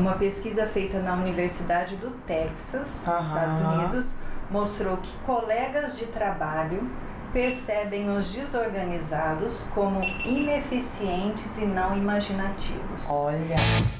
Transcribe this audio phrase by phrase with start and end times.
[0.00, 4.16] Uma pesquisa feita na Universidade do Texas, nos Estados Unidos,
[4.50, 6.90] mostrou que colegas de trabalho
[7.34, 13.10] percebem os desorganizados como ineficientes e não imaginativos.
[13.10, 13.99] Olha.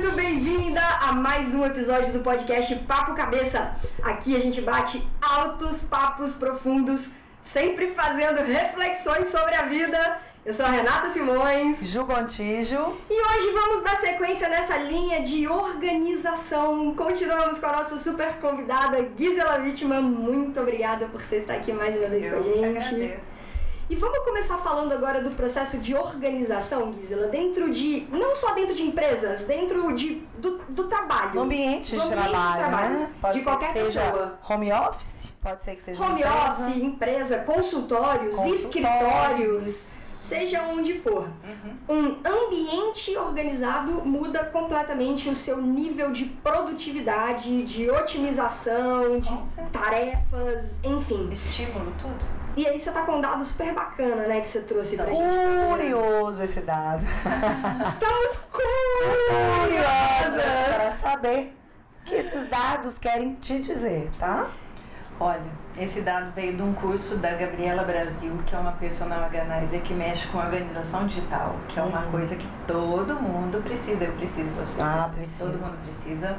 [0.00, 3.76] Muito bem-vinda a mais um episódio do podcast Papo Cabeça.
[4.02, 7.10] Aqui a gente bate altos papos profundos,
[7.42, 10.18] sempre fazendo reflexões sobre a vida.
[10.46, 11.86] Eu sou a Renata Simões.
[11.86, 12.96] Ju Gontijo.
[13.10, 16.94] E hoje vamos dar sequência nessa linha de organização.
[16.94, 20.00] Continuamos com a nossa super convidada Gisela Wittmann.
[20.00, 22.64] Muito obrigada por você estar aqui mais uma vez Eu com a gente.
[22.64, 23.39] agradeço.
[23.90, 28.06] E vamos começar falando agora do processo de organização, Gisela, dentro de.
[28.12, 31.34] não só dentro de empresas, dentro de, do, do trabalho.
[31.34, 33.10] No ambiente de No ambiente de trabalho, trabalho, né?
[33.24, 34.38] De ser qualquer que seja pessoa.
[34.48, 38.64] home office, pode ser que seja Home empresa, office, empresa, consultórios, consultórios.
[38.64, 41.28] escritórios, seja onde for.
[41.88, 49.32] Um ambiente organizado muda completamente o seu nível de produtividade, de otimização, de
[49.72, 51.28] tarefas, enfim.
[51.32, 52.39] Estímulo, tudo.
[52.56, 55.24] E aí você tá com um dado super bacana, né, que você trouxe pra Então,
[55.24, 55.66] gente.
[55.68, 57.02] Curioso esse dado.
[57.86, 58.40] Estamos
[59.60, 61.56] Curiosas para saber
[62.02, 64.48] o que esses dados querem te dizer, tá?
[65.18, 65.40] Olha,
[65.76, 69.92] esse dado veio de um curso da Gabriela Brasil, que é uma personal organizer que
[69.92, 74.04] mexe com organização digital, que é uma coisa que todo mundo precisa.
[74.04, 75.44] Eu preciso, você Ah, precisa.
[75.50, 76.36] Todo mundo precisa.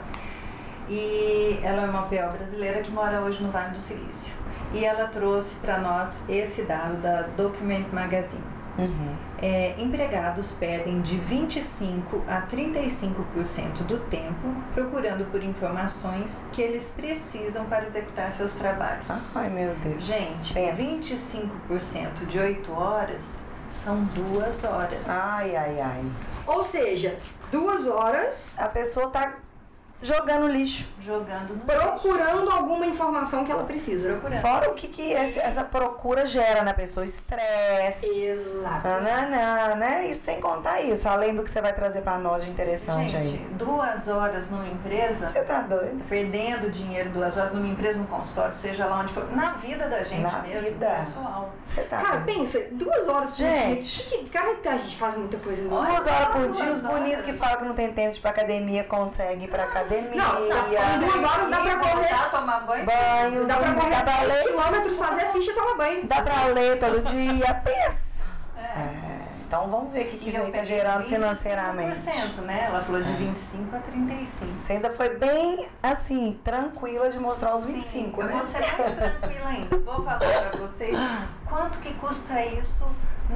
[0.89, 4.34] E ela é uma PO brasileira que mora hoje no Vale do Silício.
[4.73, 8.44] E ela trouxe para nós esse dado da Document Magazine.
[9.41, 17.66] É, empregados perdem de 25 a 35% do tempo procurando por informações que eles precisam
[17.66, 19.36] para executar seus trabalhos.
[19.36, 20.03] Ai, meu Deus.
[20.03, 20.81] Gente, Pensa.
[20.81, 25.08] 25% de 8 horas são duas horas.
[25.08, 26.05] Ai, ai, ai.
[26.47, 27.17] Ou seja,
[27.52, 29.33] duas horas A pessoa tá
[30.02, 30.88] jogando lixo.
[31.02, 34.10] Jogando no procurando alguma informação que ela precisa.
[34.14, 34.42] procurando.
[34.42, 38.08] Fora o que, que esse- essa procura gera na pessoa, estresse.
[38.08, 38.88] Exato.
[38.88, 40.08] Nananã, né?
[40.08, 43.30] E sem contar isso, além do que você vai trazer pra nós de interessante Gente,
[43.30, 43.48] aí.
[43.54, 46.04] duas horas numa empresa, Você tá doido?
[46.08, 50.04] perdendo dinheiro duas horas numa empresa, num consultório, seja lá onde for, na vida da
[50.04, 50.90] gente Na mesmo, vida.
[50.98, 51.50] pessoal.
[51.64, 52.26] Você tá Cara, doido?
[52.26, 54.08] pensa, duas horas por Gente.
[54.08, 54.17] dia.
[54.20, 56.28] Que, cara, a gente faz muita coisa em duas Duas horas.
[56.30, 59.44] por dia, os bonitos que falam que não tem tempo de ir pra academia conseguem
[59.45, 59.91] ir pra academia.
[60.16, 62.30] Não, não, em duas horas dá pra correr.
[62.32, 62.86] tomar banho.
[62.86, 66.06] Banho, Dá pra correr dá pra 10 ler, quilômetros, fazer ficha e tomar banho.
[66.08, 68.24] dá pra ler todo dia, pensa.
[68.58, 68.62] É.
[68.62, 72.42] É, então vamos ver o que, que isso eu aí tá gerando 25%, financeiramente.
[72.42, 72.66] né?
[72.68, 74.60] Ela falou de 25 a 35.
[74.60, 78.34] Você ainda foi bem, assim, tranquila de mostrar os Sim, 25, eu né?
[78.34, 79.78] vou ser mais tranquila ainda.
[79.80, 80.98] Vou falar pra vocês
[81.50, 82.86] quanto que custa isso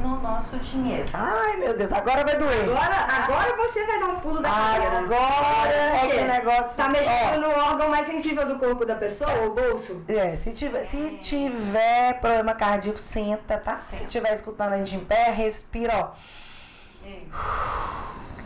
[0.01, 1.05] no nosso dinheiro.
[1.13, 2.63] Ai, meu Deus, agora vai doer.
[2.63, 4.99] Agora, agora você vai dar um pulo da cadeira.
[4.99, 6.77] Agora é que o negócio...
[6.77, 10.03] Tá mexendo Ó, no órgão mais sensível do corpo da pessoa, o bolso?
[10.07, 13.75] É, se tiver, se tiver problema cardíaco, senta, tá?
[13.75, 14.09] Se Senta.
[14.09, 16.11] tiver escutando a gente em pé, respira, ó.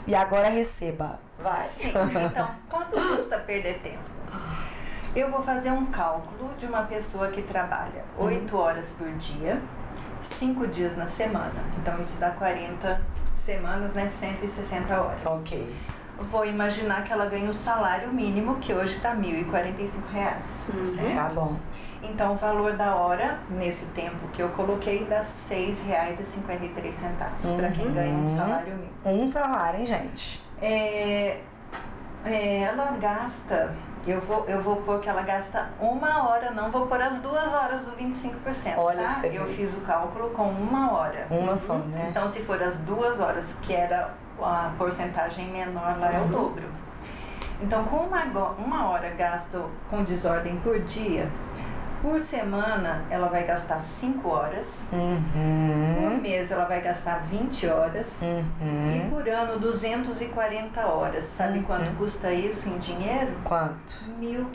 [0.08, 1.20] E agora receba.
[1.38, 1.66] Vai.
[1.66, 1.94] Sim,
[2.26, 4.04] então, quanto custa perder tempo?
[5.16, 9.62] Eu vou fazer um cálculo de uma pessoa que trabalha 8 horas por dia,
[10.22, 11.52] 5 dias na semana.
[11.78, 14.08] Então, isso dá 40 semanas, né?
[14.08, 15.26] 160 horas.
[15.26, 15.76] ok.
[16.20, 21.16] Vou imaginar que ela ganha o salário mínimo, que hoje está 1.045 reais, certo?
[21.16, 21.56] Tá bom.
[22.04, 27.92] Então, o valor da hora, nesse tempo que eu coloquei, dá R$ 6,53 para quem
[27.94, 28.92] ganha um salário mínimo.
[29.06, 30.44] Um salário, hein, gente?
[30.62, 31.40] É,
[32.26, 33.76] é, ela gasta,
[34.06, 37.54] eu vou, eu vou pôr que ela gasta uma hora, não vou pôr as duas
[37.54, 39.28] horas do 25%, Olha tá?
[39.28, 41.28] Eu fiz o cálculo com uma hora.
[41.30, 42.08] Uma só, né?
[42.10, 46.16] Então, se for as duas horas, que era a porcentagem menor, lá Uhum.
[46.16, 46.68] é o dobro.
[47.62, 48.24] Então, com uma,
[48.58, 51.30] uma hora gasto com desordem por dia,
[52.02, 55.96] por semana ela vai gastar 5 horas, Uhum.
[56.02, 58.88] por mês ela vai gastar 20 horas Uhum.
[58.90, 61.24] e por ano 240 horas.
[61.26, 63.34] Sabe quanto custa isso em dinheiro?
[63.44, 63.94] Quanto?
[64.20, 64.46] R$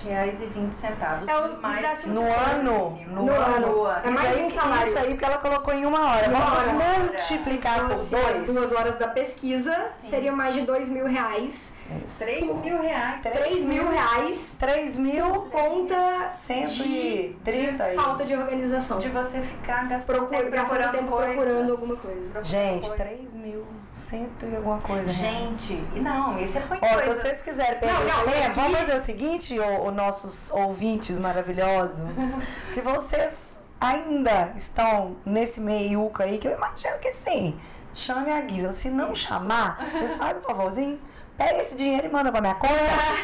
[0.00, 1.28] 1.567,20.
[1.28, 2.98] É o mais No ano?
[3.08, 3.84] No, No ano.
[3.84, 4.00] ano.
[4.04, 4.88] É Isso mais aí, um salário.
[4.88, 6.28] Isso aí porque ela colocou em uma hora.
[6.28, 6.98] Uma Vamos hora.
[7.00, 8.14] multiplicar por dois.
[8.14, 11.74] as duas horas da pesquisa, seria mais de dois mil reais.
[12.04, 12.24] Isso.
[12.24, 13.20] 3 mil reais.
[13.22, 17.96] 3 mil reais 3 mil por conta 130 aí.
[17.96, 18.98] Falta de organização.
[18.98, 21.34] De você ficar gastando Procura- tempo procurando tempo coisas.
[21.34, 22.30] procurando alguma coisa.
[22.32, 22.96] Procurando Gente, coisas.
[23.08, 25.10] 3 mil, cento e alguma coisa.
[25.10, 25.14] reais.
[25.66, 27.14] Gente, e não, isso é põe Ó, se coisa.
[27.14, 31.18] vocês quiserem perder Não, não, tempo, aqui- vamos fazer o seguinte, ô, ô, nossos ouvintes
[31.18, 32.10] maravilhosos.
[32.70, 33.50] se vocês
[33.80, 37.58] ainda estão nesse meiuca aí, que eu imagino que sim,
[37.94, 38.72] chame a Guisa.
[38.72, 41.00] Se não chamar, vocês fazem um favorzinho,
[41.40, 42.74] pega esse dinheiro e manda pra minha conta.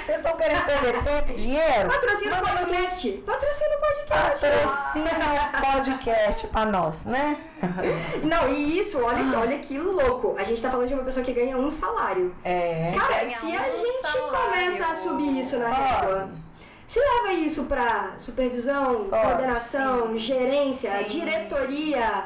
[0.03, 1.89] Vocês estão querendo perder tempo e dinheiro?
[1.91, 3.13] Patrocina o podcast.
[3.13, 4.47] Patrocina o podcast.
[4.47, 5.11] Patrocina
[5.53, 7.37] o podcast pra nós, né?
[8.25, 10.35] Não, e isso, olha, olha que louco.
[10.39, 12.35] A gente tá falando de uma pessoa que ganha um salário.
[12.43, 12.95] É.
[12.99, 14.45] Cara, se um a gente salário.
[14.45, 16.31] começa a subir isso na régua,
[16.87, 21.05] se leva isso pra supervisão, Sobe, coordenação, gerência, Sim.
[21.05, 22.25] diretoria,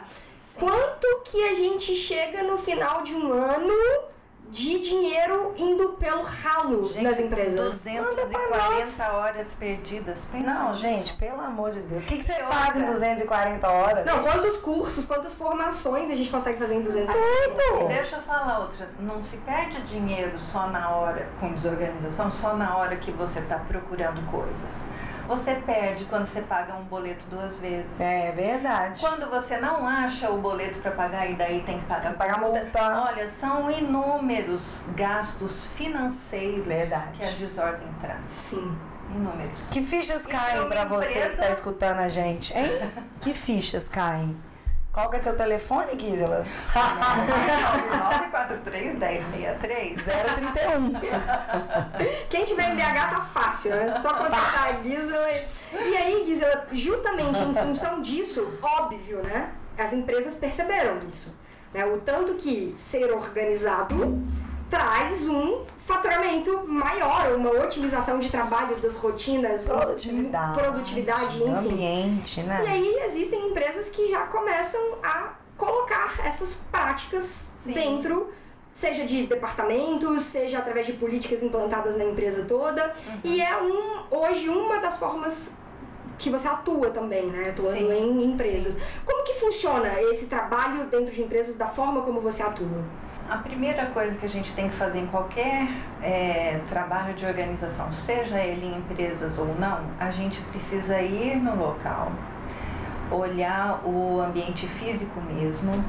[0.56, 4.10] quanto que a gente chega no final de um ano
[4.50, 7.54] de dinheiro indo pelo ralo Gente, nas empresas?
[7.60, 10.26] 240 horas perdidas.
[10.30, 10.80] Pensa Não, nisso.
[10.80, 12.02] gente, pelo amor de Deus.
[12.02, 12.94] O que, que você Que faz em outra?
[12.94, 14.06] 240 horas?
[14.06, 17.88] Não, quantos cursos, quantas formações a gente consegue fazer em 200 Tudo!
[17.88, 18.88] Deixa eu falar outra.
[18.98, 23.58] Não se perde dinheiro só na hora, com desorganização, só na hora que você está
[23.58, 24.84] procurando coisas.
[25.28, 28.00] Você perde quando você paga um boleto duas vezes.
[28.00, 28.98] É verdade.
[28.98, 32.18] Quando você não acha o boleto para pagar e daí tem que pagar, Tem que
[32.18, 32.66] pagar multa.
[33.06, 34.39] Olha, são inúmeros
[34.96, 37.18] gastos financeiros Verdade.
[37.18, 38.26] que a desordem traz.
[38.26, 38.76] Sim.
[39.14, 39.70] Inúmeros.
[39.70, 42.70] Que fichas caem pra você que empresa- tá escutando a gente, hein?
[43.20, 44.36] que fichas caem?
[44.92, 46.44] Qual que é seu telefone, Gisela?
[46.74, 50.92] 943 1063 031.
[52.28, 55.28] Quem tiver em BH tá fácil, é só contratar a Gisela.
[55.74, 59.50] E aí, Gisela, justamente em função disso, óbvio, né?
[59.78, 61.38] As empresas perceberam isso.
[61.72, 61.84] Né?
[61.86, 64.20] O tanto que ser organizado
[64.68, 70.58] traz um faturamento maior, uma otimização de trabalho das rotinas, Produtividade.
[70.58, 71.50] produtividade, enfim.
[71.50, 72.62] Ambiente, né?
[72.64, 77.72] E aí existem empresas que já começam a colocar essas práticas Sim.
[77.72, 78.30] dentro,
[78.72, 82.94] seja de departamentos, seja através de políticas implantadas na empresa toda.
[83.24, 85.58] E é um hoje uma das formas
[86.20, 87.48] que você atua também, né?
[87.48, 88.76] Atuando Sim, em empresas.
[89.06, 92.84] Como que funciona esse trabalho dentro de empresas da forma como você atua?
[93.28, 95.66] A primeira coisa que a gente tem que fazer em qualquer
[96.02, 101.56] é, trabalho de organização, seja ele em empresas ou não, a gente precisa ir no
[101.56, 102.12] local,
[103.10, 105.84] olhar o ambiente físico mesmo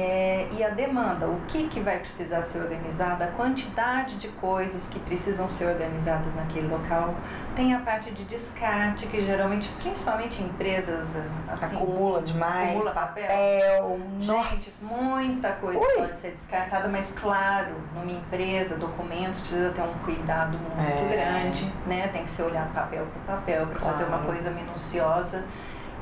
[0.00, 4.86] é, e a demanda, o que, que vai precisar ser organizado, a quantidade de coisas
[4.86, 7.16] que precisam ser organizadas naquele local.
[7.56, 11.18] Tem a parte de descarte, que geralmente, principalmente em empresas
[11.48, 13.26] assim, Acumula demais, Acumula papel.
[13.26, 13.98] papel.
[14.20, 15.96] Gente, muita coisa Ui.
[15.96, 21.06] pode ser descartada, mas claro, numa empresa, documentos, precisa ter um cuidado muito É.
[21.08, 22.06] grande, né?
[22.08, 24.32] Tem que ser olhar papel por papel para fazer uma Claro.
[24.32, 25.44] coisa minuciosa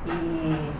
[0.05, 0.71] e,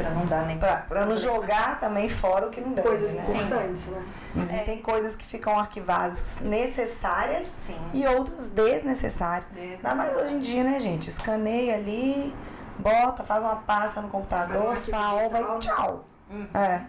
[0.00, 3.12] para não dar nem Pra, pra não jogar também fora o que não deve, Coisas
[3.14, 3.22] né?
[3.22, 4.02] importantes, né?
[4.36, 7.76] Existem coisas que ficam arquivadas necessárias Sim.
[7.92, 9.46] e outras desnecessárias.
[9.56, 11.08] Ainda mais hoje em dia, né, gente?
[11.08, 12.34] Escaneia ali,
[12.78, 16.04] bota, faz uma pasta no computador, salva e tchau.
[16.30, 16.46] Uhum.
[16.54, 16.82] É.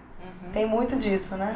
[0.54, 1.56] Tem muito disso, né?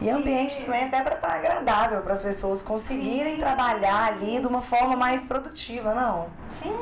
[0.00, 3.40] E ambiente E- também até para estar agradável para as pessoas conseguirem Sim.
[3.40, 6.26] trabalhar ali de uma forma mais produtiva, não?
[6.48, 6.76] Sim.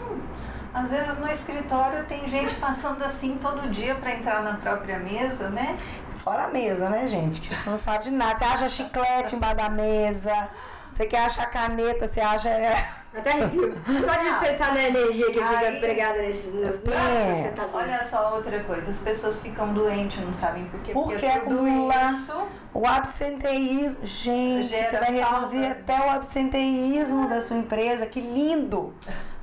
[0.74, 5.50] Às vezes no escritório tem gente passando assim todo dia para entrar na própria mesa,
[5.50, 5.76] né?
[6.24, 7.40] Fora a mesa, né, gente?
[7.40, 8.38] Que você não sabe de nada.
[8.38, 10.48] Você acha chiclete embaixo da mesa,
[10.90, 12.48] você quer achar caneta, você acha.
[12.48, 13.76] é, Até arrepio.
[13.86, 16.48] Só de pensar na energia que fica Aí- pregada nesse.
[16.48, 16.52] É.
[16.52, 17.68] nossa, você tá.
[17.74, 20.92] Olha só outra coisa, as pessoas ficam doentes, não sabem por quê.
[20.92, 25.70] Porque tudo acumula isso O absenteísmo, gente, Gera você vai reduzir falta.
[25.92, 28.94] até o absenteísmo da sua empresa, que lindo!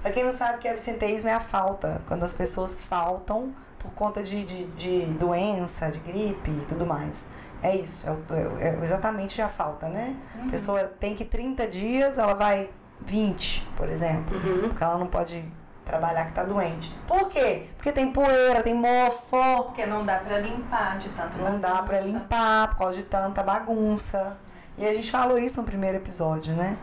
[0.02, 3.54] Pra quem não sabe o que é absenteísmo é a falta, quando as pessoas faltam
[3.78, 7.24] por conta de, de, de doença, de gripe e tudo mais.
[7.62, 10.16] É isso, é, é- é exatamente a falta, né?
[10.46, 12.70] A pessoa tem que 30 dias, ela vai
[13.02, 14.38] 20, por exemplo,
[14.68, 15.44] porque ela não pode
[15.86, 16.94] trabalhar que tá doente.
[17.08, 17.68] Por quê?
[17.76, 21.98] Porque tem poeira, tem mofo, porque não dá pra limpar de tanta não dá pra
[21.98, 22.06] bagunça.
[22.08, 24.38] limpar por causa de tanta bagunça.
[24.78, 26.78] E a gente falou isso no primeiro episódio, né?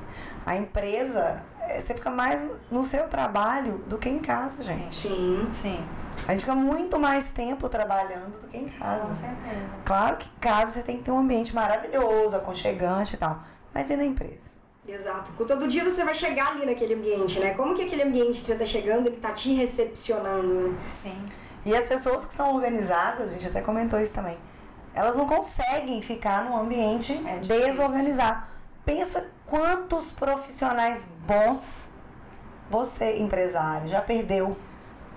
[0.45, 1.43] A empresa,
[1.79, 4.95] você fica mais no seu trabalho do que em casa, gente.
[4.95, 5.49] Sim.
[5.51, 5.85] Sim,
[6.27, 9.15] A gente fica muito mais tempo trabalhando do que em com casa.
[9.15, 9.67] certeza.
[9.85, 13.41] Claro que em casa você tem que ter um ambiente maravilhoso, aconchegante e tal.
[13.75, 14.57] Mas e na empresa?
[14.89, 15.33] Exato.
[15.33, 17.55] Com Todo dia você vai chegar ali naquele ambiente, né?
[17.55, 20.71] Como que aquele ambiente que você tá chegando, ele tá te recepcionando?
[20.71, 20.79] né?
[20.93, 21.17] Sim.
[21.65, 24.39] E as pessoas que são organizadas, a gente até comentou isso também,
[24.95, 27.65] elas não conseguem ficar num ambiente É difícil.
[27.67, 28.47] desorganizado.
[28.87, 31.91] Pensa quantos profissionais bons
[32.71, 34.57] você, empresário, já perdeu.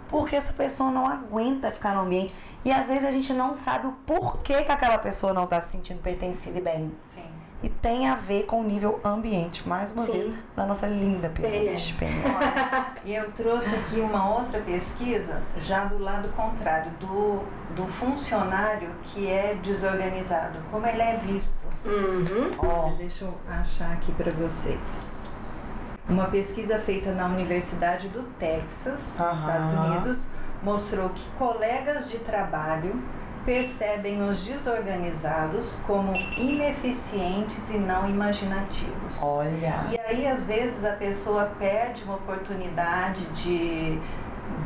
[0.09, 2.35] Porque essa pessoa não aguenta ficar no ambiente.
[2.65, 5.71] E às vezes a gente não sabe o porquê que aquela pessoa não está se
[5.71, 6.91] sentindo pertencida e bem.
[7.05, 7.38] Sim.
[7.61, 10.13] E tem a ver com o nível ambiente, mais uma Sim.
[10.13, 11.93] vez, da nossa linda pirâmide.
[12.01, 17.43] Olha, e eu trouxe aqui uma outra pesquisa, já do lado contrário, do,
[17.75, 21.65] do funcionário que é desorganizado, como ele é visto.
[21.83, 22.51] Uhum.
[22.59, 25.79] Olha, deixa eu achar aqui para vocês.
[26.07, 29.31] Uma pesquisa feita na Universidade do Texas, Aham.
[29.31, 30.27] nos Estados Unidos,
[30.63, 33.01] mostrou que colegas de trabalho
[33.49, 39.23] percebem os desorganizados como ineficientes e não imaginativos.
[39.23, 39.85] Olha.
[39.91, 43.99] E aí, às vezes, a pessoa perde uma oportunidade de,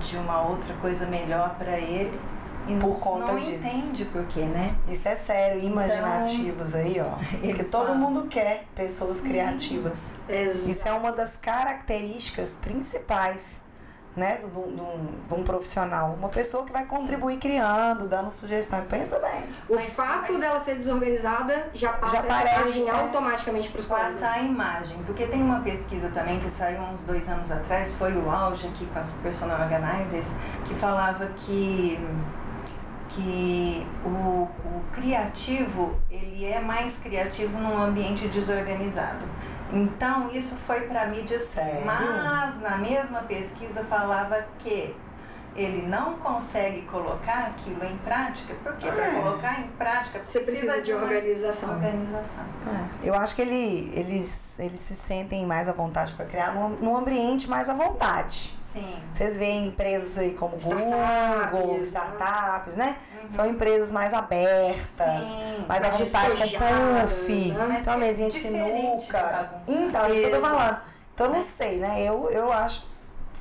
[0.02, 2.12] de uma outra coisa melhor para ele
[2.68, 3.52] e Por não, conta não disso.
[3.52, 4.76] entende por quê, né?
[4.90, 7.12] Isso é sério, imaginativos aí, ó.
[7.40, 7.98] Porque Então, todo falam.
[7.98, 10.16] mundo quer pessoas criativas.
[10.28, 10.70] Exato.
[10.72, 13.62] Isso é uma das características principais,
[14.16, 16.16] né, de um, de profissional.
[16.18, 18.82] Uma pessoa que vai contribuir criando, dando sugestão.
[18.86, 19.44] Pensa bem.
[19.68, 22.92] O Mas- fato mas- dela ser desorganizada já passa Já parece, imagem né?
[22.92, 24.14] automaticamente para os colegas.
[24.14, 28.14] Passar a imagem, porque tem uma pesquisa também que saiu uns dois anos atrás, foi
[28.16, 30.34] o auge aqui com as personal organizers,
[30.66, 32.00] que falava que,
[33.10, 39.26] que o, o criativo, ele é mais criativo num ambiente desorganizado.
[39.74, 41.86] Então, isso foi para mídia Sério?
[41.86, 44.96] Mas, na mesma pesquisa, falava que
[45.56, 49.22] ele não consegue colocar aquilo em prática, porque para É.
[49.22, 51.70] colocar em prática Você precisa de uma organização.
[51.74, 52.44] organização.
[53.04, 56.70] É, Eu acho que ele, eles, eles se sentem mais à vontade para criar num,
[56.70, 58.58] num ambiente mais à vontade.
[58.64, 58.96] Sim.
[59.12, 62.98] Vocês veem empresas aí como Startups, Google, startups, né?
[63.30, 65.66] São empresas mais abertas, Sim.
[65.68, 67.78] mais à vontade com puff, né?
[67.80, 69.62] Então é mesinha de de sinuca.
[69.68, 70.82] Então, é isso que eu tô falando.
[71.14, 72.02] Então, eu não sei, né?
[72.04, 72.88] Eu, eu acho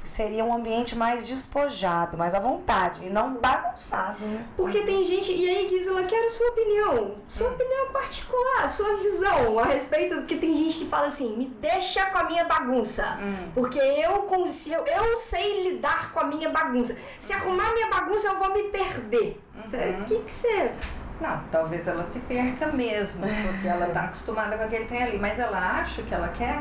[0.04, 4.44] seria um ambiente mais despojado, mais à vontade, e não bagunçado, né?
[4.56, 5.32] Porque tem gente.
[5.32, 7.14] E aí, Gisela, quero sua opinião.
[7.28, 7.52] Sua Hum.
[7.52, 10.16] opinião particular, sua visão a respeito.
[10.16, 13.18] Porque tem gente que fala assim: me deixa com a minha bagunça.
[13.22, 13.50] Hum.
[13.54, 16.96] Porque eu, consigo, eu sei lidar com a minha bagunça.
[17.18, 19.40] Se arrumar minha bagunça, eu vou me perder.
[19.54, 20.02] Uhum.
[20.02, 20.72] O que, que você.
[21.22, 25.38] Não, talvez ela se perca mesmo, porque ela tá acostumada com aquele trem ali, mas
[25.38, 26.60] ela acha que ela quer.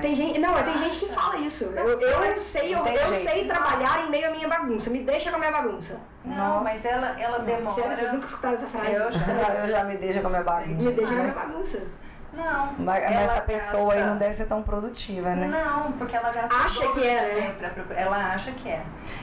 [0.00, 1.64] Tem gente, não, tem gente que fala isso.
[1.64, 4.90] Eu, eu sei, eu, eu sei trabalhar em meio à minha bagunça.
[4.90, 6.00] Me deixa com a minha bagunça.
[6.24, 7.74] Não, Nossa mas ela, ela demora.
[7.74, 8.92] Sério, vocês nunca escutaram essa frase?
[8.92, 9.20] Eu já.
[9.62, 10.68] Eu já me deixa com a minha bagunça.
[10.68, 11.96] Me deixa com a minha bagunça.
[12.32, 12.74] Não.
[12.78, 15.48] Mas essa pessoa aí gasta- não deve ser tão produtiva, né?
[15.48, 17.34] Não, porque ela gasta Acha que é, né?
[17.42, 18.00] tempo pra procurar.
[18.00, 18.82] Ela acha que é.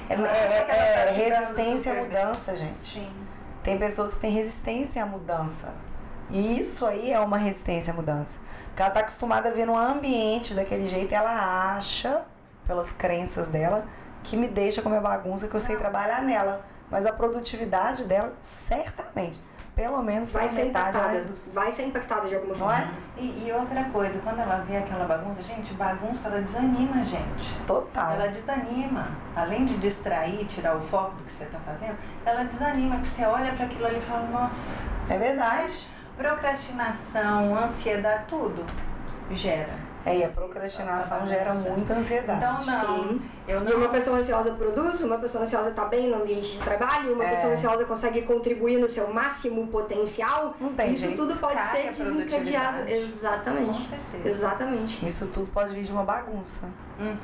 [0.10, 2.04] Ela é, acha que ela é tá se dando resistência à bem.
[2.04, 2.78] mudança, gente.
[2.78, 3.12] Sim.
[3.70, 5.76] Tem pessoas que têm resistência à mudança.
[6.32, 8.40] E isso aí é uma resistência à mudança.
[8.66, 12.24] Porque ela tá acostumada a ver no ambiente daquele jeito e ela acha,
[12.66, 13.86] pelas crenças dela,
[14.24, 16.66] que me deixa com a minha bagunça, que eu sei trabalhar nela.
[16.90, 19.40] Mas a produtividade dela, certamente,
[19.80, 21.08] pelo menos Vai ser impactada.
[21.08, 21.52] reduz.
[21.54, 22.92] Vai ser impactada de alguma forma.
[23.18, 23.22] é?
[23.22, 27.56] E, e outra coisa, quando ela vê aquela bagunça, gente, bagunça ela desanima a gente.
[27.66, 28.12] Total.
[28.12, 29.08] Ela desanima.
[29.34, 31.96] Além de distrair, tirar o foco do que você está fazendo,
[32.26, 35.88] ela desanima, que você olha para aquilo ali e fala, nossa, É verdade.
[36.18, 38.66] procrastinação, ansiedade, tudo
[39.32, 39.89] gera.
[40.06, 42.38] É, e a procrastinação gera muita ansiedade.
[42.40, 43.22] Então não, Sim.
[43.48, 43.90] eu E uma não.
[43.90, 47.30] pessoa ansiosa produz, uma pessoa ansiosa tá bem no ambiente de trabalho, uma É.
[47.32, 50.56] pessoa ansiosa consegue contribuir no seu máximo potencial.
[50.60, 51.18] Não tem Isso jeito.
[51.18, 52.90] tudo pode Cai ser desencadeado.
[52.90, 53.66] Exatamente.
[53.68, 54.28] Com certeza.
[54.30, 55.06] Exatamente.
[55.06, 56.70] Isso tudo pode vir de uma bagunça.
[57.00, 57.18] Uhum.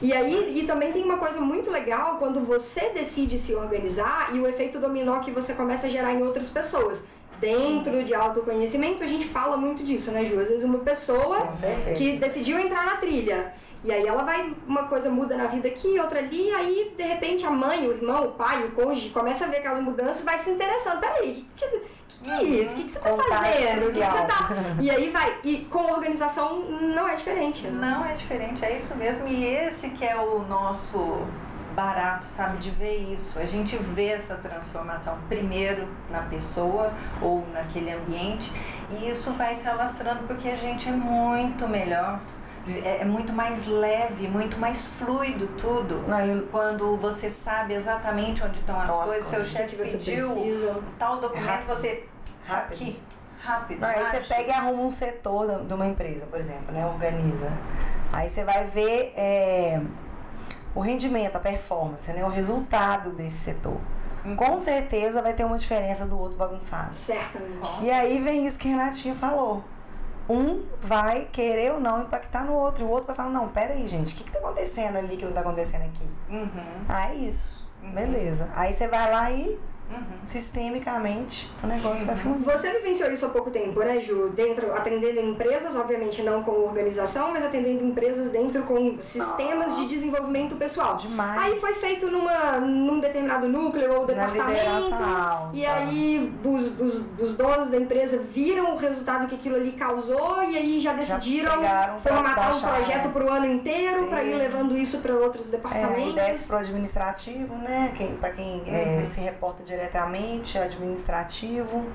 [0.00, 4.38] E aí, e também tem uma coisa muito legal quando você decide se organizar e
[4.38, 7.04] o efeito dominó que você começa a gerar em outras pessoas.
[7.40, 10.38] Dentro de autoconhecimento, a gente fala muito disso, né, Ju?
[10.38, 11.48] Às vezes uma pessoa
[11.96, 13.52] que decidiu entrar na trilha.
[13.84, 17.02] E aí ela vai, uma coisa muda na vida aqui, outra ali, e aí de
[17.02, 20.24] repente a mãe, o irmão, o pai, o cônjuge começa a ver aquelas mudanças e
[20.24, 21.00] vai se interessando.
[21.00, 22.72] Peraí, que, que, que, que é isso?
[22.74, 23.88] O que, que você tá fazendo?
[23.88, 24.48] O que, que você tá.
[24.80, 25.38] E aí vai.
[25.42, 26.60] E com organização
[26.94, 27.66] não é diferente.
[27.66, 27.90] né?
[27.90, 29.26] Não é diferente, é isso mesmo.
[29.26, 31.26] E esse que é o nosso
[31.72, 33.38] barato, sabe, de ver isso.
[33.38, 38.52] A gente vê essa transformação primeiro na pessoa ou naquele ambiente
[38.90, 42.20] e isso vai se alastrando porque a gente é muito melhor.
[42.84, 46.04] É é muito mais leve, muito mais fluido tudo.
[46.06, 50.80] Não, e- Quando você sabe exatamente onde estão as as coisas, seu chefe pediu precisa.
[50.98, 51.68] tal documento, Rápido.
[51.68, 52.04] você
[52.46, 52.72] Rápido.
[52.72, 53.02] aqui,
[53.42, 53.80] rápido.
[53.80, 56.86] Não, aí você pega e arruma um setor de uma empresa, por exemplo, né?
[56.86, 57.52] Organiza.
[58.12, 59.80] Aí você vai ver é,
[60.74, 62.24] o rendimento, a performance, né?
[62.24, 63.78] O resultado desse setor.
[64.36, 66.94] Com certeza vai ter uma diferença do outro bagunçado.
[66.94, 67.82] Certamente.
[67.82, 69.64] E aí vem isso que a Renatinha falou.
[70.28, 72.84] um vai querer ou não impactar no outro.
[72.84, 75.16] E o outro vai falar, não, pera aí, gente, o que, que tá acontecendo ali
[75.16, 76.08] que não tá acontecendo aqui?
[76.30, 76.84] Uhum.
[76.88, 77.68] Ah, é isso.
[77.82, 78.48] Beleza.
[78.54, 79.58] Aí você vai lá e
[79.90, 80.02] Uhum.
[80.24, 82.38] sistemicamente o negócio vai fluir.
[82.38, 84.30] Você vivenciou isso há pouco tempo, né, Ju?
[84.30, 89.88] Dentro, atendendo empresas, obviamente não como organização, mas atendendo empresas dentro com sistemas de Nossa.
[89.88, 90.96] desenvolvimento pessoal.
[90.96, 91.42] Demais.
[91.42, 94.62] Aí foi feito numa, num determinado núcleo ou departamento.
[95.52, 100.42] E aí os, os, os donos da empresa viram o resultado que aquilo ali causou
[100.44, 103.10] e aí já decidiram pra formatar um projeto né?
[103.12, 106.14] para o ano inteiro para ir levando isso para outros É, e departamentos.
[106.14, 107.92] desce pro administrativo, né?
[107.96, 109.04] Quem, pra quem é, Uhum.
[109.04, 111.86] se reporta diretamente, administrativo.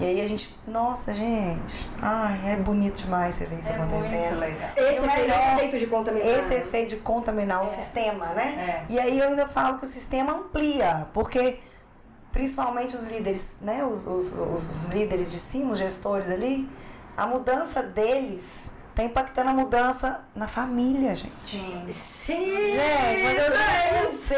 [0.00, 4.12] E aí a gente, nossa, gente, ai, é bonito demais você ver isso É acontecendo.
[4.24, 4.70] muito legal.
[4.76, 6.26] esse, o efeito- melhor- esse efeito de contaminar.
[6.26, 7.66] Esse efeito de contaminar o É.
[7.66, 8.84] sistema, né?
[8.88, 8.92] É.
[8.92, 11.60] E aí eu ainda falo que o sistema amplia, porque
[12.32, 13.84] principalmente os líderes, né?
[13.84, 16.68] Os, os, os, os líderes de cima, os gestores ali,
[17.16, 21.36] a mudança deles tá impactando a mudança na família, gente.
[21.36, 21.84] Sim.
[21.88, 22.34] Sim!
[22.34, 24.36] Gente, mas eu já sei,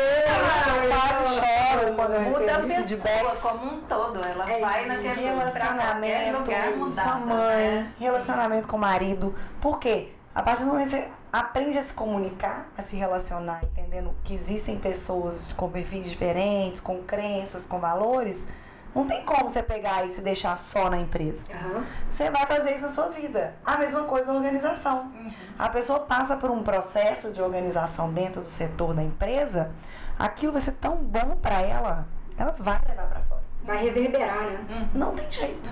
[2.15, 4.25] eu Muda a esse pessoa como um todo.
[4.25, 7.11] Ela É vai naquele Relacionamento lugar com mudada.
[7.11, 7.93] sua mãe, né?
[7.99, 9.35] relacionamento com o marido.
[9.61, 10.13] Por quê?
[10.35, 14.35] A partir do momento que você aprende a se comunicar, a se relacionar, entendendo que
[14.35, 18.49] existem pessoas com perfis diferentes, com crenças, com valores,
[18.95, 21.45] não tem como você pegar isso e deixar só na empresa.
[21.53, 21.85] Aham.
[22.11, 23.55] Você vai fazer isso na sua vida.
[23.65, 25.11] A mesma coisa na organização.
[25.59, 29.71] A pessoa passa por um processo de organização dentro do setor da empresa,
[30.19, 32.07] aquilo vai ser tão bom para ela,
[32.37, 33.43] ela vai levar para fora.
[33.65, 34.89] Vai reverberar, né?
[34.95, 35.71] Não tem jeito.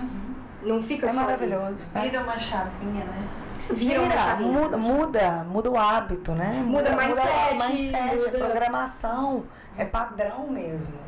[0.63, 1.25] Não fica É só ali.
[1.27, 1.91] maravilhoso.
[1.93, 2.01] né?
[2.01, 3.27] Vira uma chavinha, né?
[3.69, 6.51] Vira muda, muda, muda o hábito, né?
[6.63, 9.43] Muda mindset, muda, mindset, muda- é programação,
[9.77, 10.99] é padrão mesmo.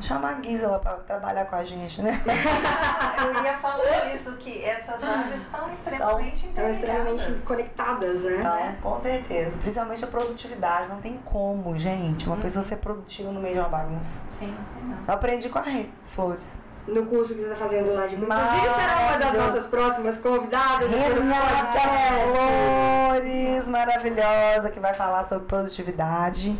[0.00, 2.20] Chama a Gisela para trabalhar com a gente, né?
[3.24, 8.36] Eu ia falar isso, que essas áreas estão extremamente Estão extremamente conectadas, né?
[8.38, 9.58] Então, com certeza.
[9.58, 10.88] Principalmente a produtividade.
[10.88, 14.22] Não tem como, gente, uma pessoa ser produtiva no meio de uma bagunça.
[14.30, 14.98] Sim, não tem não.
[15.06, 16.60] Eu aprendi com a Rê Flores.
[16.88, 20.90] No curso que você está fazendo lá de Inclusive será uma das nossas próximas convidadas
[20.90, 21.80] Renata.
[22.30, 26.58] Flores, maravilhosa, que vai falar sobre produtividade,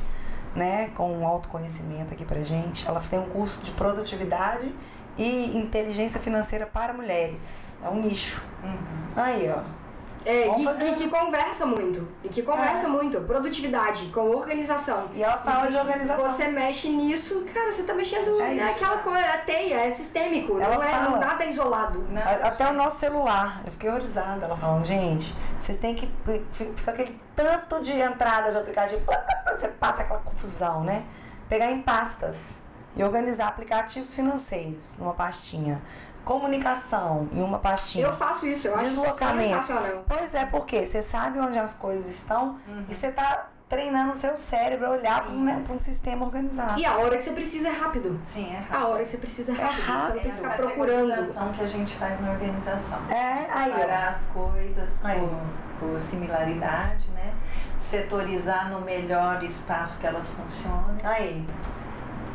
[0.54, 0.90] né?
[0.94, 2.86] Com um autoconhecimento aqui pra gente.
[2.86, 4.72] Ela tem um curso de produtividade
[5.16, 7.78] e inteligência financeira para mulheres.
[7.82, 8.44] É um nicho.
[8.62, 8.76] Uhum.
[9.16, 9.77] Aí, ó.
[10.24, 12.06] É, e, e que conversa muito.
[12.24, 12.88] E que conversa É.
[12.88, 13.20] muito.
[13.22, 15.08] Produtividade com organização.
[15.14, 16.28] E ela fala de organização.
[16.28, 18.40] Você mexe nisso, cara, você tá mexendo.
[18.42, 20.58] É É, aquela coisa, é teia, é sistêmico.
[20.60, 21.18] Ela não é fala.
[21.18, 22.04] nada isolado.
[22.16, 23.62] A- Até o nosso celular.
[23.64, 24.44] Eu fiquei horrorizada.
[24.44, 26.06] Ela falando, gente, vocês têm que.
[26.52, 29.00] fi- Fica aquele tanto de entrada de aplicativo.
[29.48, 31.04] Você passa aquela confusão, né?
[31.48, 32.58] Pegar em pastas
[32.96, 35.80] e organizar aplicativos financeiros numa pastinha.
[36.28, 38.04] Comunicação em uma pastinha.
[38.06, 39.48] Eu faço isso, eu acho Deslocamento.
[39.48, 40.04] sensacional.
[40.06, 44.36] Pois é, porque você sabe onde as coisas estão e você tá treinando o seu
[44.36, 46.78] cérebro a olhar para um, né, um sistema organizado.
[46.78, 48.20] E a hora que você precisa é rápido.
[48.22, 48.88] Sim, é A rápido.
[48.90, 49.80] hora que você precisa é É rápido.
[49.84, 50.16] Você rápido.
[50.18, 51.08] É que a ficar procurando.
[51.08, 52.98] categorização que a gente faz na organização.
[53.10, 53.72] É, aí.
[53.72, 55.20] Separar as coisas Aí.
[55.20, 57.32] por, por similaridade, né?
[57.76, 60.98] Setorizar no melhor espaço que elas funcionem.
[61.04, 61.46] Aí,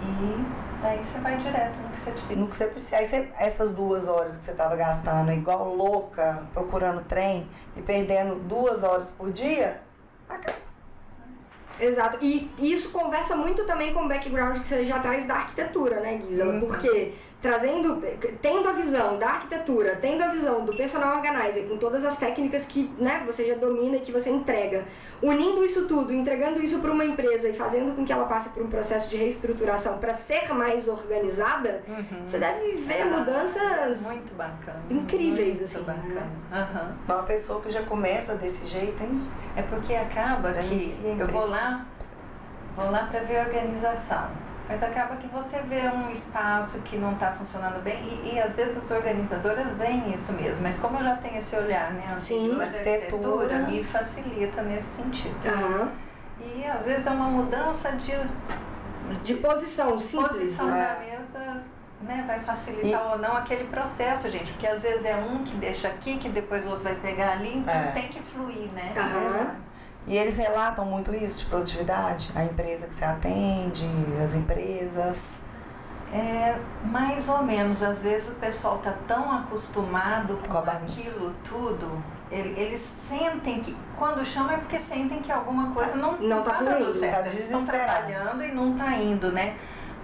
[0.01, 2.35] E daí você vai direto no que você precisa.
[2.35, 2.97] no que você precisa.
[2.97, 8.35] Aí você- essas duas horas que você tava gastando igual louca, procurando trem e perdendo
[8.35, 9.81] duas horas por dia,
[11.79, 12.19] Exato.
[12.21, 16.21] E isso conversa muito também com o background que você já traz da arquitetura, né,
[16.23, 16.53] Gisela?
[16.53, 16.59] Uhum.
[16.61, 18.01] Porque trazendo,
[18.41, 22.65] tendo a visão da arquitetura, tendo a visão do personal organizer, com todas as técnicas
[22.65, 24.85] que né, você já domina e que você entrega,
[25.21, 28.63] unindo isso tudo, entregando isso para uma empresa e fazendo com que ela passe por
[28.63, 31.83] um processo de reestruturação para ser mais organizada,
[32.25, 34.03] você deve ver Ah, mudanças.
[34.03, 34.81] Muito bacana.
[34.89, 36.31] incríveis, muito assim, bacana.
[36.49, 36.95] Aham.
[37.09, 39.21] uma pessoa que já começa desse jeito, hein?
[39.57, 41.85] É porque acaba que eu vou lá,
[42.73, 44.52] vou lá para ver a organização.
[44.67, 48.55] Mas acaba que você vê um espaço que não está funcionando bem e, e às
[48.55, 50.63] vezes as organizadoras veem isso mesmo.
[50.63, 52.93] Mas como eu já tenho esse olhar, né, Sim, da arquitetura.
[52.95, 55.35] arquitetura, me facilita nesse sentido.
[55.47, 55.91] Aham.
[56.39, 58.13] E às vezes é uma mudança de,
[59.21, 60.31] De posição, simples.
[60.31, 60.95] posição né?
[60.95, 61.63] da mesa,
[62.01, 64.53] né, vai facilitar ou não aquele processo, gente.
[64.53, 67.57] Porque às vezes é um que deixa aqui, que depois o outro vai pegar ali,
[67.57, 67.91] então É.
[67.91, 68.93] tem que fluir, né?
[68.97, 69.55] Aham.
[70.05, 73.87] E eles relatam muito isso de produtividade, a empresa que você atende,
[74.23, 75.43] as empresas.
[76.11, 82.03] É, mais ou menos, às vezes o pessoal tá tão acostumado com, Com aquilo tudo,
[82.29, 86.51] ele- eles sentem que, quando chamam é porque sentem que alguma coisa não, Não tá
[86.59, 87.13] dando fluindo, certo.
[87.23, 89.55] tá eles estão trabalhando e não tá indo, né?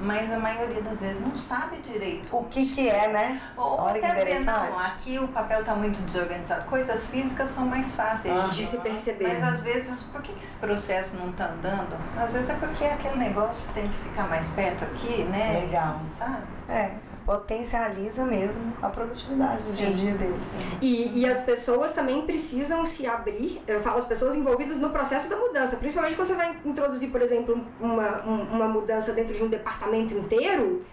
[0.02, 2.36] Mas a maioria das vezes não sabe direito.
[2.36, 3.42] O que que é, né?
[3.58, 6.66] Ou Olha que até ver, não, aqui o papel está muito desorganizado.
[6.66, 8.50] Coisas físicas são mais fáceis Aham.
[8.50, 9.28] De se perceber.
[9.28, 11.98] Mas às vezes, por que, que esse processo não está andando?
[12.16, 15.62] Às vezes é porque aquele negócio tem que ficar mais perto aqui, né?
[15.66, 16.02] Legal.
[16.06, 16.44] Sabe?
[16.70, 16.92] É,
[17.30, 19.76] potencializa mesmo a produtividade do Sim.
[19.76, 20.66] dia a dia deles.
[20.82, 25.30] E, e as pessoas também precisam se abrir, eu falo as pessoas envolvidas no processo
[25.30, 29.44] da mudança, principalmente quando você vai introduzir, por exemplo, uma, um- uma mudança dentro de
[29.44, 30.84] um departamento inteiro,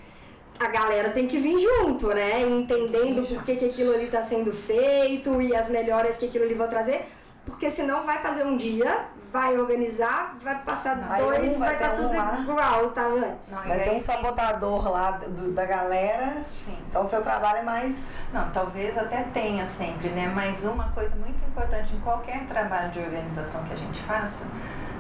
[0.61, 2.43] a galera tem que vir junto, né?
[2.43, 6.55] Entendendo por que, que aquilo ali está sendo feito e as melhoras que aquilo ali
[6.55, 7.07] vai trazer,
[7.47, 11.89] porque senão vai fazer um dia, vai organizar, vai passar Vai dois, vai vai estar
[11.91, 12.39] ter um tudo lá.
[12.41, 13.53] igual, tá antes.
[13.53, 16.39] Não, Vai ter um sabotador lá do- da galera.
[16.47, 16.75] Sim.
[16.89, 18.21] Então o seu trabalho é mais.
[18.33, 20.33] Não, talvez até tenha sempre, né?
[20.35, 24.43] Mas uma coisa muito importante em qualquer trabalho de organização que a gente faça,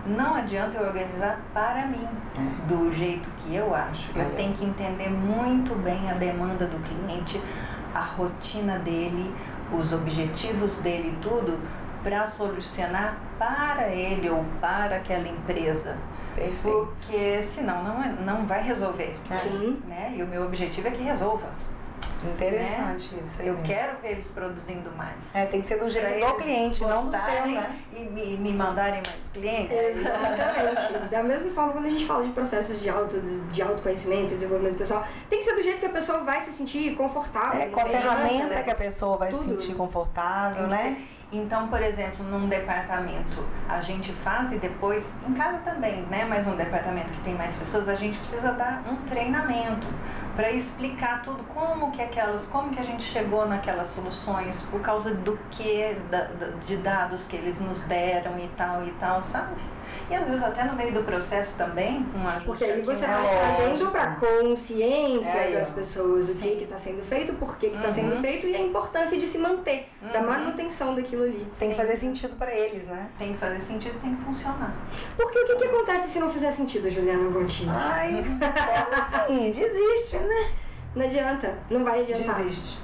[0.04, 2.06] não adianta eu organizar para mim,
[2.68, 4.10] do jeito que eu acho.
[4.14, 4.28] Eu É.
[4.30, 7.42] tenho que entender muito bem a demanda do cliente,
[7.94, 9.34] a rotina dele,
[9.72, 11.58] os objetivos dele e tudo,
[12.06, 15.98] para solucionar para ele ou para aquela empresa.
[16.36, 16.60] Perfeito.
[16.62, 19.18] Porque senão não, é- não vai resolver.
[19.28, 19.36] É.
[19.36, 19.82] Sim.
[19.88, 20.14] Né?
[20.16, 21.48] E o meu objetivo é que resolva.
[22.24, 23.48] Interessante isso aí.
[23.48, 23.68] Eu mesmo.
[23.68, 25.34] quero ver eles produzindo mais.
[25.34, 27.76] É, tem que ser do jeito do cliente, não do seu, né?
[27.92, 29.76] E me, me mandarem mais clientes.
[29.76, 31.06] Exatamente.
[31.10, 34.76] Da mesma forma, quando a gente fala de processos de, auto, de autoconhecimento e desenvolvimento
[34.78, 37.60] pessoal, tem que ser do jeito que a pessoa vai se sentir confortável.
[37.60, 39.42] É, com a ferramenta essa, que a pessoa vai Tudo.
[39.42, 40.96] se sentir confortável, né?
[40.98, 46.24] ser- Então, por exemplo, num departamento a gente faz e depois, em casa também, né?
[46.24, 49.88] Mas num departamento que tem mais pessoas, a gente precisa dar um treinamento
[50.36, 55.14] para explicar tudo, como que aquelas, como que a gente chegou naquelas soluções, por causa
[55.14, 56.26] do que, da,
[56.64, 59.60] de dados que eles nos deram e tal e tal, sabe?
[60.10, 63.08] E às vezes até no meio do processo também, um ajuste Porque aí você um
[63.08, 63.56] vai lógico.
[63.56, 66.42] trazendo pra consciência É das pessoas o Sim.
[66.50, 68.20] que que tá sendo feito, por que que tá sendo Uhum.
[68.20, 70.26] feito e a importância de se manter, da Uhum.
[70.26, 71.38] manutenção daquilo ali.
[71.58, 71.74] Tem que Sim.
[71.74, 73.08] fazer sentido pra eles, né?
[73.18, 74.74] Tem que fazer sentido, tem que funcionar.
[75.16, 77.70] Porque o que, que acontece se não fizer sentido, Juliana Gontijo?
[77.74, 78.38] Ai, como
[79.26, 79.50] assim?
[79.52, 80.50] Desiste, né?
[80.94, 82.36] Não adianta, não vai adiantar.
[82.36, 82.78] Desiste.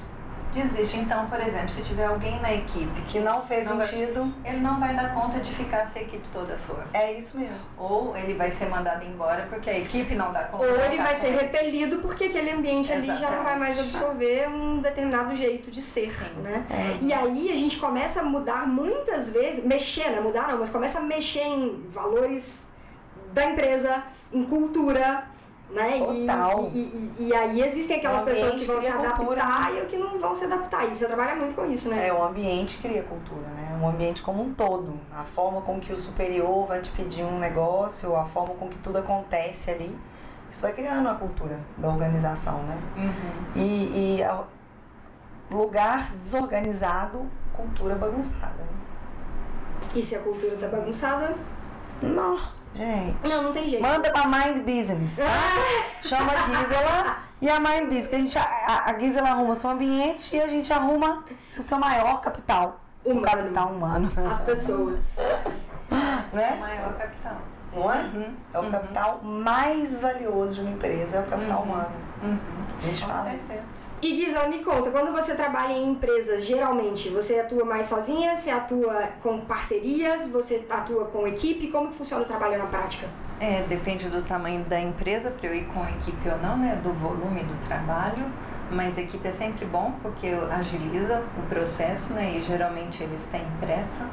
[0.52, 0.98] Desiste.
[0.98, 4.34] Então, por exemplo, se tiver alguém na equipe Que não fez Não vai- sentido.
[4.44, 6.84] ele não vai dar conta de ficar se a equipe toda for.
[6.92, 7.56] É isso mesmo.
[7.78, 10.64] Ou ele vai ser mandado embora porque a equipe não dá conta.
[10.64, 11.38] Ou ele vai ser ele.
[11.38, 13.96] repelido porque aquele ambiente ali já não vai mais Exatamente.
[14.04, 16.34] absorver um determinado jeito de ser, Sim.
[16.42, 16.64] né?
[17.00, 20.20] E aí a gente começa a mudar muitas vezes, mexer, né?
[20.20, 22.66] Mudar não, mas começa a mexer em valores
[23.32, 25.24] da empresa, em cultura,
[25.74, 25.96] né?
[25.98, 26.68] E- Total.
[26.74, 29.86] E, e- e aí existem aquelas O pessoas que vão se cultura, adaptar e o
[29.86, 30.84] que não vão se adaptar.
[30.86, 32.08] E você trabalha muito com isso, né?
[32.08, 33.78] É, o ambiente cria cultura, né?
[33.82, 34.98] O ambiente como um todo.
[35.14, 38.78] A forma com que o superior vai te pedir um negócio, a forma com que
[38.78, 39.98] tudo acontece ali.
[40.50, 42.78] Isso vai criando a cultura da organização, né?
[42.96, 43.12] Uhum.
[43.56, 44.44] E, e a-
[45.50, 48.68] lugar desorganizado, cultura bagunçada, né?
[49.94, 51.34] E se a cultura tá bagunçada,
[52.02, 52.36] Não,
[52.74, 53.28] gente.
[53.28, 53.82] não, não tem jeito.
[53.82, 55.24] Manda pra Mind Business, tá?
[56.02, 58.06] Chama a Gisela e a Mind Business.
[58.08, 61.24] Que a, gente, a, a Gisela arruma o seu ambiente e a gente arruma
[61.56, 62.80] o seu maior capital.
[63.04, 63.26] O Humano.
[63.26, 64.12] capital humano.
[64.30, 65.18] As pessoas.
[66.32, 66.56] O né?
[66.58, 67.36] maior capital.
[67.74, 67.98] Não é?
[68.02, 68.34] Uhum.
[68.54, 71.64] É o capital mais valioso de uma empresa, é o capital Uhum.
[71.64, 71.90] humano.
[72.22, 72.38] Uhum.
[72.78, 73.46] A gente Com fala isso.
[73.46, 73.68] certeza.
[74.00, 78.50] E Gisela, me conta, quando você trabalha em empresas, geralmente, você atua mais sozinha, você
[78.50, 83.06] atua com parcerias, você atua com equipe, como que funciona o trabalho na prática?
[83.40, 86.80] É, depende do tamanho da empresa, para eu ir com equipe ou não, né?
[86.82, 88.24] Do volume do trabalho.
[88.70, 92.30] Mas equipe é sempre bom porque agiliza o processo, né?
[92.36, 94.08] E geralmente eles têm pressa.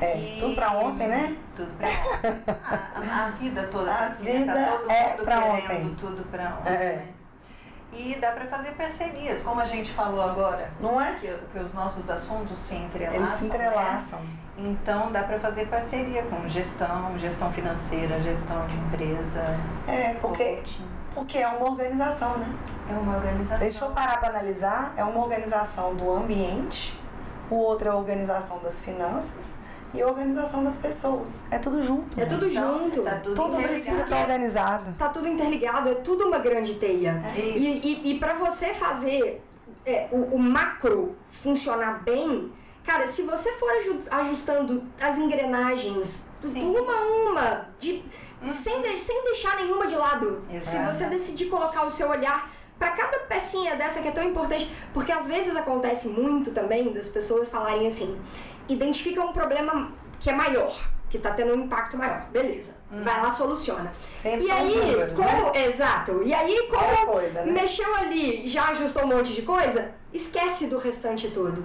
[0.00, 1.36] É, E- tudo pra ontem, né?
[1.54, 2.42] Tudo pra ontem.
[2.56, 5.84] A, a- a vida toda A tá assim, vida tá todo é mundo pra querendo
[5.84, 5.94] ontem.
[5.96, 6.72] tudo pra ontem.
[6.72, 6.78] É.
[6.96, 7.04] né?
[7.92, 11.12] E dá pra fazer parcerias, como a gente falou agora, Não é?
[11.16, 13.22] que, que os nossos assuntos se entrelaçam.
[13.22, 13.54] Eles se né?
[13.54, 14.20] entrelaçam.
[14.56, 19.42] Então dá pra fazer parceria com gestão, gestão financeira, gestão de empresa.
[19.86, 20.88] É, porque, coaching.
[21.14, 22.54] porque é uma organização, né?
[22.88, 23.56] É uma organização.
[23.58, 26.98] Se a gente for parar para analisar, é uma organização do ambiente,
[27.50, 29.58] o outro é a organização das finanças
[29.94, 31.44] e a organização das pessoas.
[31.50, 32.18] É tudo junto.
[32.18, 32.28] É né?
[32.34, 33.02] tudo Então, junto.
[33.02, 34.02] Tá tudo, Tudo precisa interligado.
[34.04, 34.94] estar organizado.
[34.98, 37.22] Tá tudo interligado, é tudo uma grande teia.
[37.36, 37.86] É isso.
[37.88, 39.42] E, e, e para você fazer
[39.84, 42.52] é, o, o macro funcionar bem,
[42.84, 46.74] cara, se você for aju- ajustando as engrenagens Sim.
[46.76, 48.02] uma a uma, de,
[48.50, 50.94] sem, de- sem deixar nenhuma de lado, se Exato.
[50.94, 52.50] você decidir colocar o seu olhar
[52.82, 57.06] para cada pecinha dessa que é tão importante, porque às vezes acontece muito também das
[57.06, 58.20] pessoas falarem assim,
[58.68, 62.26] identifica um problema que é maior, que tá tendo um impacto maior.
[62.32, 62.72] Beleza.
[62.90, 63.92] Vai lá, soluciona.
[64.08, 65.52] Sempre E aí, números, como.
[65.52, 65.64] né?
[65.64, 66.22] Exato.
[66.24, 67.52] E aí, Aquela como coisa, né?
[67.52, 71.64] mexeu ali, já ajustou um monte de coisa, esquece do restante todo.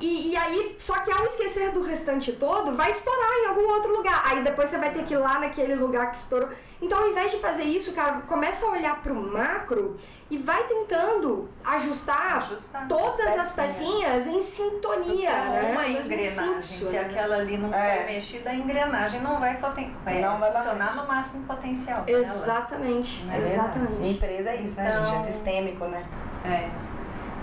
[0.00, 3.92] E, e aí, só que ao esquecer do restante todo, vai estourar em algum outro
[3.92, 4.22] lugar.
[4.26, 6.48] Aí depois você vai ter que ir lá naquele lugar que estourou.
[6.80, 9.96] Então, ao invés de fazer isso, cara, começa a olhar pro macro
[10.30, 15.70] e vai tentando ajustar, Ajustar todas as as pecinhas em sintonia, né?
[15.72, 17.00] uma engrenagem, fluxo, se né?
[17.00, 17.96] aquela ali não É.
[17.98, 22.18] for mexida, a engrenagem não vai, foten- vai Não vai funcionar no máximo potencial dela.
[22.20, 24.08] Exatamente, é exatamente.
[24.10, 25.16] Empresa é isso, né, Então- gente?
[25.16, 26.06] É sistêmico, né?
[26.44, 26.87] É.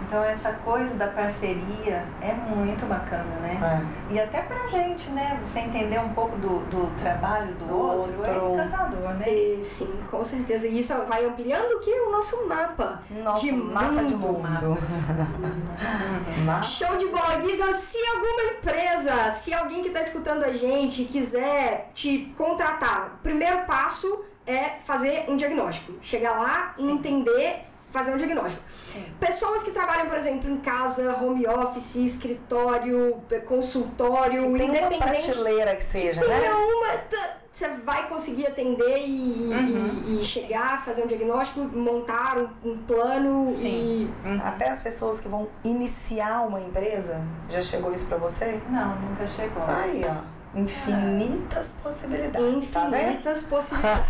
[0.05, 3.81] Então essa coisa da parceria é muito bacana, né?
[4.09, 4.13] É.
[4.13, 5.39] E até pra gente, né?
[5.43, 8.53] Você entender um pouco do, do trabalho do, Do outro, é outro.
[8.53, 9.27] encantador, né?
[9.29, 10.67] E, sim, com certeza.
[10.67, 11.91] E isso vai ampliando o que?
[11.91, 13.01] O nosso mapa.
[13.09, 14.27] Nosso de mapa de mundo.
[14.39, 14.77] mundo.
[16.45, 16.63] Mapa.
[16.63, 17.73] Show de bola, Guisa.
[17.73, 23.65] Se alguma empresa, se alguém que está escutando a gente quiser te contratar, o primeiro
[23.65, 25.93] passo é fazer um diagnóstico.
[26.01, 28.61] Chegar lá e entender, fazer um diagnóstico.
[28.85, 29.05] Sim.
[29.19, 33.15] Pessoas que trabalham, por exemplo, em casa, home office, escritório,
[33.47, 34.97] consultório, Tem uma independente.
[34.99, 36.49] prateleira que seja, Tenha né?
[36.53, 36.97] uma.
[36.97, 40.03] t- Você vai conseguir atender e, Uhum.
[40.07, 44.11] e- e chegar, fazer um diagnóstico, montar um, um plano Sim.
[44.27, 44.41] Uhum.
[44.45, 48.59] Até as pessoas que vão iniciar uma empresa, já chegou isso pra você?
[48.69, 49.63] Não, nunca chegou.
[49.67, 50.34] Aí, ó.
[50.55, 52.71] Infinitas e possibilidades.
[52.71, 54.07] Tá infinitas possibilidades.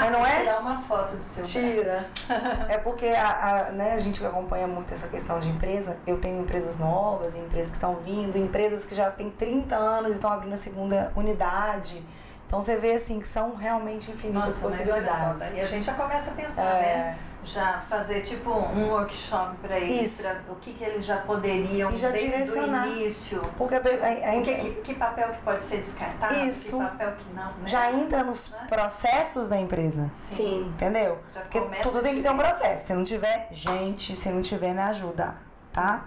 [0.00, 0.40] Mas não é?
[0.40, 1.84] Tirar uma foto do seu Tira.
[2.28, 2.66] braço.
[2.68, 5.98] É porque a, a, né, a gente acompanha muito essa questão de empresa.
[6.06, 10.14] Eu tenho empresas novas, empresas que estão vindo, empresas que já têm 30 anos e
[10.16, 12.04] estão abrindo a segunda unidade.
[12.46, 15.44] Então você vê assim que são realmente infinitas Nossa, olha só, possibilidades.
[15.50, 16.80] daí a gente já começa a pensar, É.
[16.96, 17.18] né?
[17.46, 21.96] Já fazer tipo um workshop pra eles, pra o que, que eles já poderiam E
[21.96, 23.40] já desde o início.
[23.56, 26.76] Porque a, a, a, O que, que, que papel que pode ser descartado, Isso.
[26.76, 27.66] que papel que não, né?
[27.66, 28.66] já entra nos Né?
[28.68, 30.10] processos da empresa.
[30.12, 30.66] Sim.
[30.74, 31.18] Entendeu?
[31.32, 32.86] Já Porque começa tudo tem que ter um processo.
[32.88, 35.36] Se não tiver, gente, se não tiver, me ajuda,
[35.72, 36.04] tá?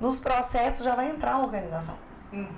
[0.00, 1.96] Nos processos já vai entrar a organização.
[2.32, 2.48] Uhum,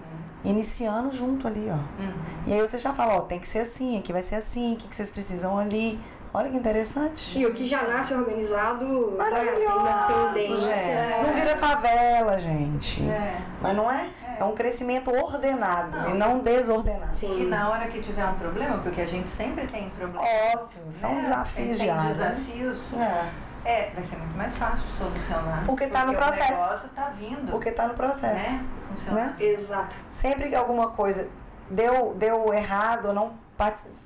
[0.45, 1.75] Iniciando junto ali, ó.
[2.01, 2.15] uhum.
[2.47, 4.77] E aí você já fala, ó, tem que ser assim, aqui vai ser assim, o
[4.77, 5.99] que, que vocês precisam ali.
[6.37, 7.39] Olha que interessante.
[7.39, 10.75] E o que já nasce organizado né, Maravilhoso, tem uma tendência.
[10.75, 11.27] gente.
[11.27, 13.03] Não vira favela, gente.
[13.09, 13.41] É.
[13.63, 14.09] Mas não é?
[14.37, 16.11] É, um crescimento ordenado Não.
[16.11, 17.15] e não desordenado.
[17.15, 17.43] Sim.
[17.43, 20.29] E na hora que tiver um problema, porque a gente sempre tem problemas.
[20.29, 21.21] Óbvio, são né?
[21.23, 22.29] desafios Sempre tem diários, né?
[22.37, 22.95] desafios.
[22.95, 23.25] É,
[23.65, 25.63] É, vai ser muito mais fácil de solucionar.
[25.65, 26.53] Porque tá no processo.
[26.53, 27.51] o negócio tá vindo.
[27.53, 28.51] porque tá no processo.
[28.51, 28.65] né?
[28.89, 29.21] Funciona.
[29.21, 29.35] Né?
[29.39, 29.95] Exato.
[30.11, 31.29] Sempre que alguma coisa
[31.71, 33.44] deu, deu errado ou não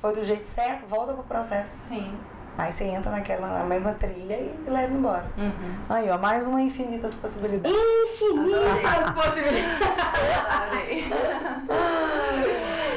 [0.01, 1.89] foi do jeito certo, volta pro processo.
[1.89, 2.19] Sim.
[2.57, 5.31] Aí você entra naquela na mesma trilha e leva embora.
[5.39, 5.75] Uhum.
[5.89, 7.79] Aí, ó, mais uma infinitas possibilidades.
[7.79, 9.79] Infinitas possibilidades.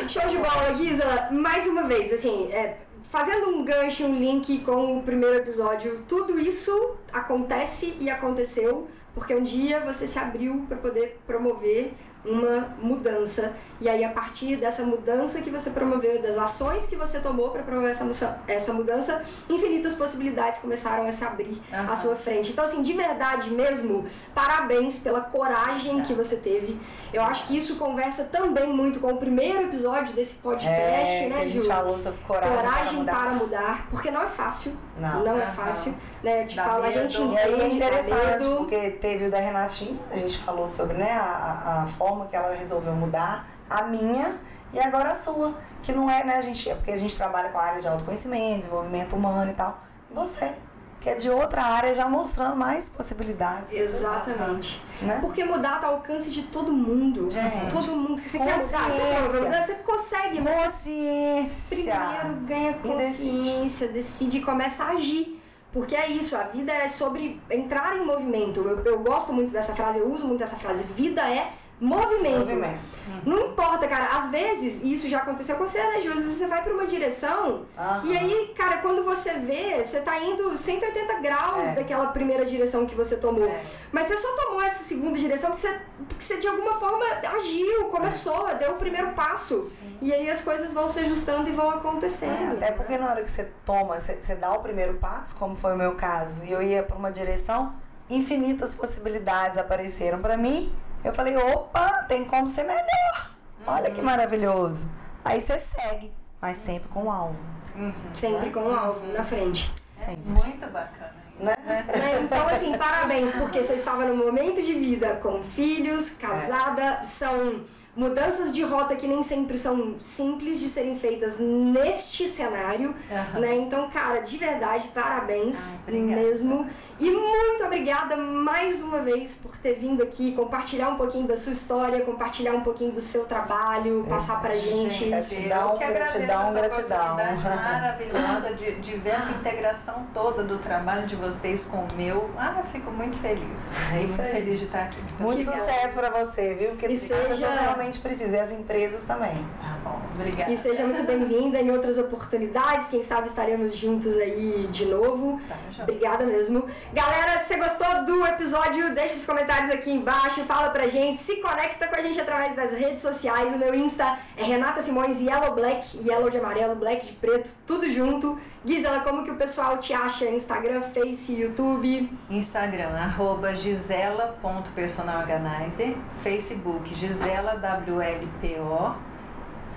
[0.08, 1.30] Show de bola, Guisa.
[1.32, 6.40] Mais uma vez, assim, é, fazendo um gancho, um link com o primeiro episódio, tudo
[6.40, 13.54] isso acontece e aconteceu porque um dia você se abriu para poder promover uma mudança.
[13.80, 17.64] E aí, a partir dessa mudança que você promoveu, das ações que você tomou para
[17.64, 21.92] promover essa, essa mudança, infinitas possibilidades começaram a se abrir Aham.
[21.92, 22.52] à sua frente.
[22.52, 24.06] Então, assim, de verdade mesmo,
[24.36, 26.78] parabéns pela coragem que você teve.
[27.12, 31.42] Eu acho que isso conversa também muito com o primeiro episódio desse podcast, É, né,
[31.42, 31.68] a gente Ju?
[31.68, 33.24] falou sobre coragem, Coragem para mudar.
[33.24, 34.74] para mudar, porque não é fácil.
[34.98, 35.26] Não.
[35.26, 35.52] é Aham.
[35.54, 35.96] fácil.
[36.22, 36.44] Né?
[36.44, 39.32] Eu te Dá falo, a gente E aí é entende, dá interessante, porque teve o
[39.32, 43.48] da Renatinha, a gente falou sobre né, a, a- a forma que ela resolveu mudar,
[43.70, 44.38] a minha
[44.74, 45.56] e agora a sua.
[45.82, 47.88] Que não é, né, a gente, é porque a gente trabalha com a área de
[47.88, 49.80] autoconhecimento, desenvolvimento humano e tal.
[50.14, 50.54] Você,
[51.00, 53.72] que é de outra área, já mostrando mais possibilidades.
[53.72, 54.84] Exatamente.
[55.02, 55.18] Né?
[55.22, 57.32] Porque mudar tá ao alcance de todo mundo.
[57.32, 57.72] Gente.
[57.72, 59.42] Todo mundo que você quer Consciência.
[59.42, 61.76] mudar, você consegue, mas Consciência.
[61.78, 63.38] primeiro ganha E decide.
[63.38, 65.42] consciência, decide e começa a agir.
[65.72, 68.60] Porque é isso, a vida é sobre entrar em movimento.
[68.60, 70.84] Eu, eu gosto muito dessa frase, eu uso muito dessa frase.
[70.84, 72.40] Vida é movimento.
[72.40, 72.80] Movimento.
[73.26, 74.06] Não importa, cara.
[74.18, 75.98] Às vezes, e isso já aconteceu com você, né?
[75.98, 78.04] Às vezes você vai pra uma direção Aham.
[78.06, 81.76] e aí, cara, quando você vê, você tá indo 180 graus É.
[81.76, 83.48] daquela primeira direção que você tomou.
[83.48, 83.62] É.
[83.92, 87.04] Mas você só tomou essa segunda direção porque você, porque você de alguma forma
[87.38, 89.62] agiu, começou, deu o primeiro passo.
[90.00, 92.54] E aí as coisas vão se ajustando e vão acontecendo.
[92.54, 95.56] É, até porque na hora que você toma, você, você dá o primeiro passo, como
[95.56, 97.74] foi o meu caso, e eu ia para uma direção,
[98.10, 100.72] infinitas possibilidades apareceram para mim.
[101.04, 103.32] Eu falei, opa, tem como ser melhor.
[103.66, 104.92] Olha que maravilhoso.
[105.24, 106.12] Aí você segue,
[106.42, 107.40] mas sempre com alvo.
[107.76, 107.94] Uhum.
[108.14, 109.72] Sempre com um alvo na frente.
[109.96, 110.30] Sempre.
[110.30, 111.46] Muito bacana isso.
[111.46, 111.56] Né?
[111.66, 112.22] Né?
[112.22, 117.64] Então, assim, parabéns, porque você estava no momento de vida com filhos, casada, são
[117.96, 123.40] mudanças de rota que nem sempre são simples de serem feitas neste cenário, Aham.
[123.40, 123.56] né?
[123.56, 126.22] Então, cara, de verdade, parabéns obrigada.
[126.22, 126.68] mesmo.
[127.00, 131.52] E muito obrigada mais uma vez por ter vindo aqui, compartilhar um pouquinho da sua
[131.52, 134.90] história, compartilhar um pouquinho do seu trabalho, passar pra gente.
[134.92, 136.98] Gente, Gratidão, eu que agradeço gratidão, essa gratidão.
[137.14, 142.30] oportunidade maravilhosa de, de ver essa integração toda do trabalho de vocês com o meu.
[142.38, 143.72] Ah, eu fico muito feliz.
[143.94, 145.00] É muito feliz de estar aqui.
[145.20, 146.70] Muito que sucesso pra você, viu?
[146.72, 147.52] Porque E seja-
[147.82, 149.46] realmente precisam, e as empresas também.
[149.60, 150.52] Tá bom, obrigada.
[150.52, 152.90] E seja muito bem-vinda em outras oportunidades.
[152.90, 155.42] Quem sabe estaremos juntos aí de novo.
[155.48, 155.56] Tá.
[155.84, 156.66] Obrigada mesmo.
[156.94, 161.38] Galera, se você gostou do episódio, deixa os comentários aqui embaixo, fala pra gente, se
[161.38, 163.54] conecta com a gente através das redes sociais.
[163.54, 167.90] O meu Insta é Renata Simões Yellow Black, Yellow de amarelo, Black de preto, tudo
[167.90, 168.40] junto.
[168.64, 170.26] Gisela, como que o pessoal te acha?
[170.26, 172.16] Instagram, Face, YouTube?
[172.30, 178.96] Instagram, arroba gisela.personalorganizer, Facebook, Gisela WLPO,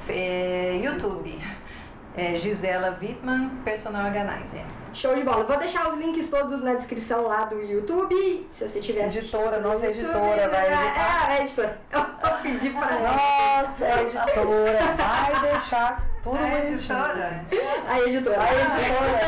[0.09, 1.39] é, YouTube,
[2.17, 4.65] é, Gisela Wittmann, Personal Organizer.
[4.93, 5.45] Show de bola.
[5.45, 8.47] Vou deixar os links todos na descrição lá do YouTube.
[8.49, 10.77] Se você tiver Editora, nossa YouTube, editora vai né?
[10.77, 11.31] editar.
[11.31, 11.81] É, é, editora.
[11.91, 13.01] Eu vou pedir pra.
[13.01, 16.69] Nossa, a editora vai deixar tudo A bonitinho.
[16.69, 17.45] editora?
[17.89, 18.41] A editora.
[18.41, 19.21] A editora.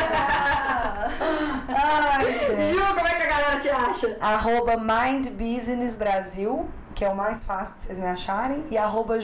[1.68, 2.62] Ai, gente.
[2.70, 4.16] Ju, como é que a galera te acha?
[4.20, 9.20] Arroba Mind Business Brasil, que é o mais fácil de vocês me acharem, e arroba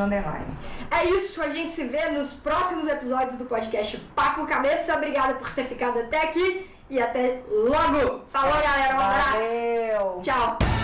[0.00, 0.58] underline.
[0.90, 4.96] É isso, a gente se vê nos próximos episódios do podcast Papo Cabeça.
[4.96, 8.22] Obrigada por ter ficado até aqui e até logo.
[8.30, 8.96] Falou, galera.
[8.96, 9.32] Um abraço.
[9.32, 10.20] Valeu!
[10.22, 10.81] Tchau.